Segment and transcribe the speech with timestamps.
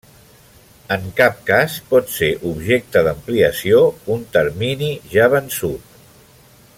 [0.95, 3.85] En cap cas pot ser objecte d’ampliació
[4.17, 5.97] un termini ja vençut.